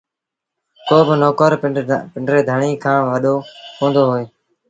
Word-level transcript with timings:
ڪو 0.87 0.97
با 1.07 1.13
نوڪر 1.21 1.51
پنڊري 2.13 2.41
ڌڻيٚ 2.49 2.81
کآݩ 2.83 3.05
وڏو 3.09 3.35
ڪوندو 3.77 4.01
هوئي 4.09 4.25